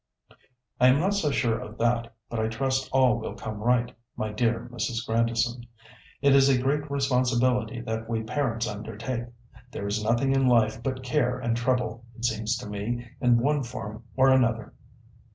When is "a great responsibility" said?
6.49-7.81